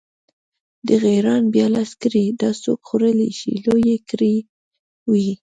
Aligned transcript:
د 0.87 0.89
غیراڼ 1.03 1.41
بیا 1.53 1.67
لس 1.75 1.91
کړۍ، 2.01 2.25
دا 2.41 2.49
څوک 2.63 2.79
خوړلی 2.87 3.31
شي، 3.39 3.51
لویې 3.65 3.97
کړۍ 4.09 4.35
وې. 5.11 5.29